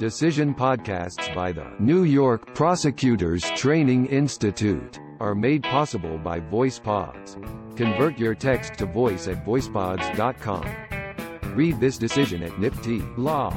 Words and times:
Decision 0.00 0.52
podcasts 0.54 1.32
by 1.34 1.52
the 1.52 1.66
New 1.78 2.04
York 2.04 2.54
Prosecutors 2.54 3.42
Training 3.50 4.06
Institute 4.06 4.98
are 5.20 5.34
made 5.34 5.62
possible 5.62 6.16
by 6.16 6.40
VoicePods. 6.40 7.36
Convert 7.76 8.18
your 8.18 8.34
text 8.34 8.78
to 8.78 8.86
voice 8.86 9.28
at 9.28 9.44
voicepods.com. 9.44 11.54
Read 11.54 11.78
this 11.78 11.98
decision 11.98 12.42
at 12.42 12.52
NYPTI 12.52 13.18
Law. 13.18 13.52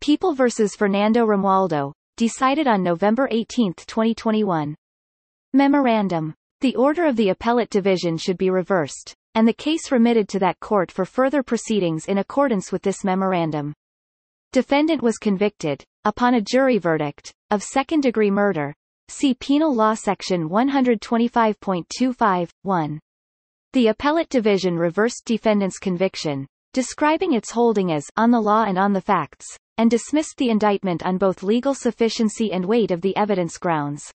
People 0.00 0.34
v. 0.34 0.68
Fernando 0.78 1.26
Romualdo, 1.26 1.92
decided 2.16 2.68
on 2.68 2.84
November 2.84 3.26
18, 3.32 3.74
2021. 3.74 4.76
Memorandum. 5.52 6.34
The 6.62 6.74
order 6.76 7.04
of 7.06 7.16
the 7.16 7.30
appellate 7.30 7.70
division 7.70 8.16
should 8.16 8.38
be 8.38 8.48
reversed, 8.48 9.16
and 9.34 9.48
the 9.48 9.52
case 9.52 9.90
remitted 9.90 10.28
to 10.28 10.38
that 10.38 10.60
court 10.60 10.92
for 10.92 11.04
further 11.04 11.42
proceedings 11.42 12.06
in 12.06 12.18
accordance 12.18 12.70
with 12.70 12.82
this 12.82 13.02
memorandum. 13.02 13.74
Defendant 14.52 15.02
was 15.02 15.18
convicted, 15.18 15.82
upon 16.04 16.34
a 16.34 16.40
jury 16.40 16.78
verdict, 16.78 17.32
of 17.50 17.64
second-degree 17.64 18.30
murder. 18.30 18.72
See 19.08 19.34
Penal 19.34 19.74
Law 19.74 19.94
Section 19.94 20.48
125.25, 20.48 22.50
1. 22.62 23.00
The 23.72 23.88
appellate 23.88 24.28
division 24.28 24.76
reversed 24.76 25.24
defendant's 25.24 25.80
conviction, 25.80 26.46
describing 26.72 27.32
its 27.32 27.50
holding 27.50 27.90
as 27.90 28.04
on 28.16 28.30
the 28.30 28.40
law 28.40 28.62
and 28.62 28.78
on 28.78 28.92
the 28.92 29.00
facts, 29.00 29.48
and 29.78 29.90
dismissed 29.90 30.36
the 30.36 30.50
indictment 30.50 31.02
on 31.02 31.18
both 31.18 31.42
legal 31.42 31.74
sufficiency 31.74 32.52
and 32.52 32.64
weight 32.64 32.92
of 32.92 33.00
the 33.00 33.16
evidence 33.16 33.58
grounds. 33.58 34.12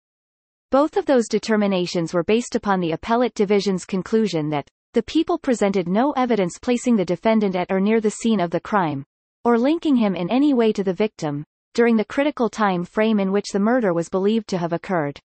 Both 0.70 0.98
of 0.98 1.06
those 1.06 1.30
determinations 1.30 2.14
were 2.14 2.26
based 2.26 2.54
upon 2.54 2.82
the 2.82 2.92
appellate 2.92 3.34
division's 3.34 3.86
conclusion 3.86 4.50
that 4.50 4.68
the 4.94 5.02
people 5.02 5.38
presented 5.38 5.88
no 5.88 6.12
evidence 6.12 6.58
placing 6.62 6.98
the 6.98 7.06
defendant 7.06 7.56
at 7.56 7.72
or 7.72 7.80
near 7.80 8.02
the 8.02 8.12
scene 8.12 8.42
of 8.42 8.52
the 8.52 8.60
crime, 8.60 9.06
or 9.46 9.58
linking 9.58 9.96
him 9.96 10.14
in 10.14 10.30
any 10.30 10.54
way 10.54 10.74
to 10.74 10.84
the 10.84 10.94
victim, 10.94 11.46
during 11.74 11.96
the 11.96 12.04
critical 12.04 12.50
time 12.50 12.84
frame 12.84 13.18
in 13.18 13.32
which 13.32 13.52
the 13.54 13.60
murder 13.60 13.94
was 13.94 14.10
believed 14.10 14.50
to 14.50 14.58
have 14.58 14.74
occurred. 14.74 15.18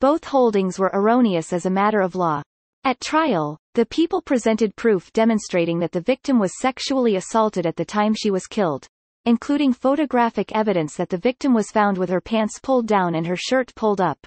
Both 0.00 0.24
holdings 0.24 0.76
were 0.76 0.90
erroneous 0.92 1.52
as 1.52 1.66
a 1.66 1.70
matter 1.70 2.00
of 2.00 2.16
law. 2.16 2.42
At 2.82 3.00
trial, 3.00 3.58
the 3.74 3.86
people 3.86 4.22
presented 4.22 4.74
proof 4.74 5.12
demonstrating 5.12 5.78
that 5.78 5.92
the 5.92 6.00
victim 6.00 6.40
was 6.40 6.58
sexually 6.60 7.14
assaulted 7.14 7.64
at 7.64 7.76
the 7.76 7.84
time 7.84 8.12
she 8.12 8.32
was 8.32 8.48
killed, 8.48 8.88
including 9.24 9.72
photographic 9.72 10.50
evidence 10.52 10.96
that 10.96 11.10
the 11.10 11.16
victim 11.16 11.54
was 11.54 11.70
found 11.70 11.96
with 11.96 12.10
her 12.10 12.20
pants 12.20 12.58
pulled 12.60 12.88
down 12.88 13.14
and 13.14 13.28
her 13.28 13.36
shirt 13.36 13.72
pulled 13.76 14.00
up, 14.00 14.18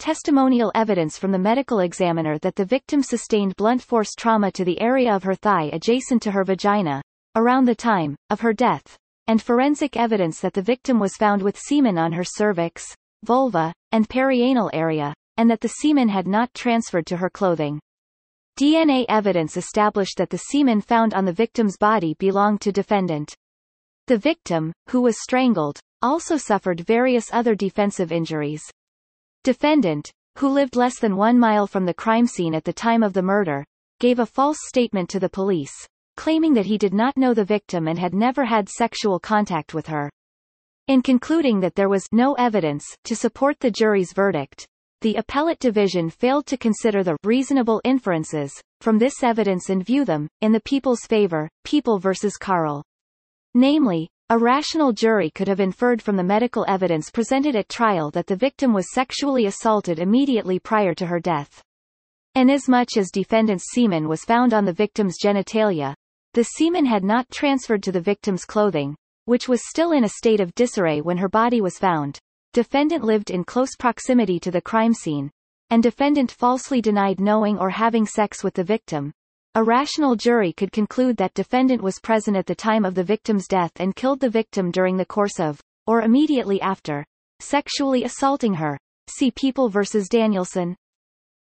testimonial 0.00 0.72
evidence 0.74 1.18
from 1.18 1.30
the 1.30 1.38
medical 1.38 1.80
examiner 1.80 2.38
that 2.38 2.56
the 2.56 2.64
victim 2.64 3.02
sustained 3.02 3.54
blunt 3.56 3.82
force 3.82 4.14
trauma 4.16 4.50
to 4.50 4.64
the 4.64 4.80
area 4.80 5.14
of 5.14 5.22
her 5.22 5.34
thigh 5.34 5.68
adjacent 5.74 6.22
to 6.22 6.30
her 6.30 6.42
vagina, 6.42 7.02
around 7.36 7.66
the 7.66 7.74
time, 7.74 8.16
of 8.30 8.40
her 8.40 8.54
death, 8.54 8.96
and 9.26 9.42
forensic 9.42 9.98
evidence 9.98 10.40
that 10.40 10.54
the 10.54 10.62
victim 10.62 10.98
was 10.98 11.18
found 11.18 11.42
with 11.42 11.58
semen 11.58 11.98
on 11.98 12.12
her 12.12 12.24
cervix, 12.24 12.82
vulva, 13.24 13.74
and 13.92 14.08
perianal 14.08 14.70
area, 14.72 15.12
and 15.36 15.50
that 15.50 15.60
the 15.60 15.68
semen 15.68 16.08
had 16.08 16.26
not 16.26 16.52
transferred 16.54 17.04
to 17.04 17.18
her 17.18 17.28
clothing. 17.28 17.78
DNA 18.58 19.04
evidence 19.10 19.58
established 19.58 20.16
that 20.16 20.30
the 20.30 20.38
semen 20.50 20.80
found 20.80 21.12
on 21.12 21.26
the 21.26 21.32
victim's 21.32 21.76
body 21.76 22.16
belonged 22.18 22.62
to 22.62 22.72
defendant. 22.72 23.34
The 24.06 24.16
victim, 24.16 24.72
who 24.88 25.02
was 25.02 25.20
strangled, 25.20 25.78
also 26.00 26.38
suffered 26.38 26.80
various 26.80 27.26
other 27.34 27.54
defensive 27.54 28.10
injuries. 28.10 28.62
Defendant, 29.42 30.10
who 30.36 30.48
lived 30.48 30.76
less 30.76 31.00
than 31.00 31.16
one 31.16 31.38
mile 31.38 31.66
from 31.66 31.86
the 31.86 31.94
crime 31.94 32.26
scene 32.26 32.54
at 32.54 32.64
the 32.64 32.74
time 32.74 33.02
of 33.02 33.14
the 33.14 33.22
murder, 33.22 33.64
gave 33.98 34.18
a 34.18 34.26
false 34.26 34.58
statement 34.66 35.08
to 35.08 35.18
the 35.18 35.30
police, 35.30 35.72
claiming 36.18 36.52
that 36.52 36.66
he 36.66 36.76
did 36.76 36.92
not 36.92 37.16
know 37.16 37.32
the 37.32 37.44
victim 37.44 37.88
and 37.88 37.98
had 37.98 38.12
never 38.12 38.44
had 38.44 38.68
sexual 38.68 39.18
contact 39.18 39.72
with 39.72 39.86
her. 39.86 40.10
In 40.88 41.00
concluding 41.00 41.60
that 41.60 41.74
there 41.74 41.88
was 41.88 42.06
no 42.12 42.34
evidence 42.34 42.84
to 43.04 43.16
support 43.16 43.58
the 43.60 43.70
jury's 43.70 44.12
verdict, 44.12 44.66
the 45.00 45.16
appellate 45.16 45.58
division 45.58 46.10
failed 46.10 46.44
to 46.46 46.58
consider 46.58 47.02
the 47.02 47.16
reasonable 47.24 47.80
inferences 47.84 48.52
from 48.82 48.98
this 48.98 49.22
evidence 49.22 49.70
and 49.70 49.86
view 49.86 50.04
them 50.04 50.28
in 50.42 50.52
the 50.52 50.60
people's 50.60 51.06
favor, 51.06 51.48
People 51.64 51.98
versus 51.98 52.36
Carl. 52.36 52.82
Namely, 53.54 54.08
a 54.30 54.38
rational 54.38 54.92
jury 54.92 55.28
could 55.28 55.48
have 55.48 55.58
inferred 55.58 56.00
from 56.00 56.14
the 56.14 56.22
medical 56.22 56.64
evidence 56.68 57.10
presented 57.10 57.56
at 57.56 57.68
trial 57.68 58.12
that 58.12 58.28
the 58.28 58.36
victim 58.36 58.72
was 58.72 58.94
sexually 58.94 59.46
assaulted 59.46 59.98
immediately 59.98 60.56
prior 60.56 60.94
to 60.94 61.04
her 61.04 61.18
death. 61.18 61.60
Inasmuch 62.36 62.96
as 62.96 63.10
defendant's 63.10 63.72
semen 63.74 64.06
was 64.06 64.24
found 64.24 64.54
on 64.54 64.64
the 64.64 64.72
victim's 64.72 65.18
genitalia, 65.20 65.96
the 66.34 66.44
semen 66.44 66.86
had 66.86 67.02
not 67.02 67.28
transferred 67.32 67.82
to 67.82 67.90
the 67.90 68.00
victim's 68.00 68.44
clothing, 68.44 68.94
which 69.24 69.48
was 69.48 69.68
still 69.68 69.90
in 69.90 70.04
a 70.04 70.08
state 70.08 70.38
of 70.38 70.54
disarray 70.54 71.00
when 71.00 71.16
her 71.16 71.28
body 71.28 71.60
was 71.60 71.76
found. 71.76 72.16
Defendant 72.52 73.02
lived 73.02 73.30
in 73.30 73.42
close 73.42 73.74
proximity 73.76 74.38
to 74.38 74.52
the 74.52 74.62
crime 74.62 74.94
scene, 74.94 75.32
and 75.70 75.82
defendant 75.82 76.30
falsely 76.30 76.80
denied 76.80 77.18
knowing 77.18 77.58
or 77.58 77.70
having 77.70 78.06
sex 78.06 78.44
with 78.44 78.54
the 78.54 78.62
victim, 78.62 79.12
a 79.56 79.64
rational 79.64 80.14
jury 80.14 80.52
could 80.52 80.70
conclude 80.70 81.16
that 81.16 81.34
defendant 81.34 81.82
was 81.82 81.98
present 81.98 82.36
at 82.36 82.46
the 82.46 82.54
time 82.54 82.84
of 82.84 82.94
the 82.94 83.02
victim's 83.02 83.48
death 83.48 83.72
and 83.76 83.96
killed 83.96 84.20
the 84.20 84.30
victim 84.30 84.70
during 84.70 84.96
the 84.96 85.04
course 85.04 85.40
of, 85.40 85.60
or 85.88 86.02
immediately 86.02 86.60
after, 86.60 87.04
sexually 87.40 88.04
assaulting 88.04 88.54
her. 88.54 88.78
See 89.08 89.32
People 89.32 89.68
v. 89.68 89.80
Danielson. 90.08 90.76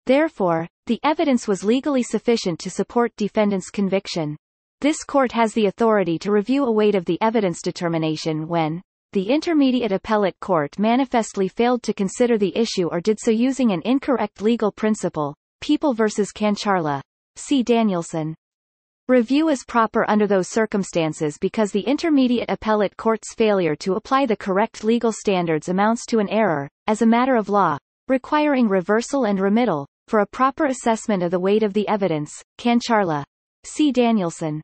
Therefore, 0.06 0.68
the 0.86 1.00
evidence 1.02 1.48
was 1.48 1.64
legally 1.64 2.04
sufficient 2.04 2.60
to 2.60 2.70
support 2.70 3.10
defendant's 3.16 3.70
conviction. 3.70 4.36
This 4.80 5.02
court 5.02 5.32
has 5.32 5.52
the 5.52 5.66
authority 5.66 6.16
to 6.20 6.30
review 6.30 6.64
a 6.64 6.70
weight 6.70 6.94
of 6.94 7.06
the 7.06 7.18
evidence 7.20 7.60
determination 7.60 8.46
when 8.46 8.82
the 9.14 9.30
Intermediate 9.30 9.90
Appellate 9.90 10.38
Court 10.38 10.78
manifestly 10.78 11.48
failed 11.48 11.82
to 11.82 11.92
consider 11.92 12.38
the 12.38 12.56
issue 12.56 12.86
or 12.86 13.00
did 13.00 13.18
so 13.18 13.32
using 13.32 13.72
an 13.72 13.82
incorrect 13.84 14.42
legal 14.42 14.70
principle. 14.70 15.34
People 15.60 15.92
v. 15.92 16.04
Kancharla. 16.04 17.00
See 17.38 17.62
Danielson. 17.62 18.34
Review 19.08 19.50
is 19.50 19.62
proper 19.62 20.08
under 20.08 20.26
those 20.26 20.48
circumstances 20.48 21.36
because 21.38 21.70
the 21.70 21.82
Intermediate 21.82 22.50
Appellate 22.50 22.96
Court's 22.96 23.34
failure 23.34 23.76
to 23.76 23.94
apply 23.94 24.24
the 24.24 24.36
correct 24.36 24.82
legal 24.82 25.12
standards 25.12 25.68
amounts 25.68 26.06
to 26.06 26.18
an 26.18 26.30
error, 26.30 26.68
as 26.86 27.02
a 27.02 27.06
matter 27.06 27.36
of 27.36 27.50
law, 27.50 27.76
requiring 28.08 28.68
reversal 28.68 29.24
and 29.24 29.38
remittal, 29.38 29.86
for 30.08 30.20
a 30.20 30.26
proper 30.26 30.64
assessment 30.64 31.22
of 31.22 31.30
the 31.30 31.38
weight 31.38 31.62
of 31.62 31.74
the 31.74 31.86
evidence, 31.86 32.32
Kancharla. 32.58 33.22
See 33.64 33.92
Danielson. 33.92 34.62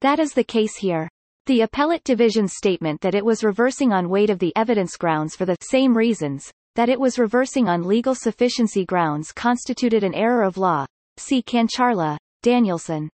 That 0.00 0.18
is 0.18 0.32
the 0.32 0.42
case 0.42 0.76
here. 0.76 1.06
The 1.44 1.60
Appellate 1.60 2.04
Division's 2.04 2.54
statement 2.56 3.02
that 3.02 3.14
it 3.14 3.24
was 3.24 3.44
reversing 3.44 3.92
on 3.92 4.08
weight 4.08 4.30
of 4.30 4.38
the 4.38 4.54
evidence 4.56 4.96
grounds 4.96 5.36
for 5.36 5.44
the 5.44 5.56
same 5.60 5.94
reasons, 5.94 6.50
that 6.76 6.88
it 6.88 6.98
was 6.98 7.18
reversing 7.18 7.68
on 7.68 7.86
legal 7.86 8.14
sufficiency 8.14 8.86
grounds 8.86 9.32
constituted 9.32 10.02
an 10.02 10.14
error 10.14 10.42
of 10.42 10.56
law, 10.56 10.86
See 11.16 11.42
Kancharla, 11.42 12.16
Danielson. 12.42 13.08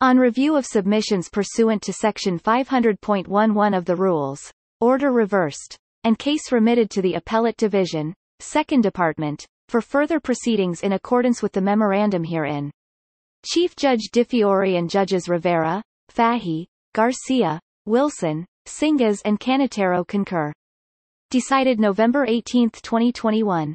On 0.00 0.18
review 0.18 0.56
of 0.56 0.66
submissions 0.66 1.28
pursuant 1.28 1.82
to 1.82 1.92
Section 1.92 2.38
500.11 2.38 3.76
of 3.76 3.84
the 3.84 3.96
Rules, 3.96 4.52
order 4.80 5.10
reversed, 5.10 5.76
and 6.04 6.18
case 6.18 6.52
remitted 6.52 6.90
to 6.90 7.02
the 7.02 7.14
Appellate 7.14 7.56
Division, 7.56 8.12
Second 8.40 8.82
Department, 8.82 9.46
for 9.68 9.80
further 9.80 10.20
proceedings 10.20 10.82
in 10.82 10.92
accordance 10.92 11.42
with 11.42 11.52
the 11.52 11.60
memorandum 11.60 12.24
herein. 12.24 12.70
Chief 13.46 13.74
Judge 13.76 14.10
DiFiore 14.12 14.78
and 14.78 14.90
Judges 14.90 15.28
Rivera, 15.28 15.82
Fahey, 16.10 16.66
Garcia, 16.94 17.60
Wilson, 17.86 18.46
Singas 18.66 19.20
and 19.24 19.38
Cannataro 19.38 20.06
concur. 20.06 20.52
Decided 21.30 21.80
November 21.80 22.24
18, 22.26 22.70
2021. 22.70 23.74